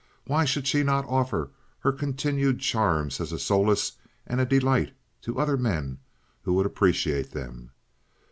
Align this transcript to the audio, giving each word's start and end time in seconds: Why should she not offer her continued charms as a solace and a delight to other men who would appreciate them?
Why 0.25 0.45
should 0.45 0.65
she 0.65 0.81
not 0.81 1.05
offer 1.07 1.51
her 1.81 1.91
continued 1.91 2.57
charms 2.59 3.21
as 3.21 3.31
a 3.31 3.37
solace 3.37 3.99
and 4.25 4.41
a 4.41 4.47
delight 4.47 4.95
to 5.21 5.37
other 5.37 5.57
men 5.57 5.99
who 6.41 6.53
would 6.55 6.65
appreciate 6.65 7.29
them? 7.33 7.69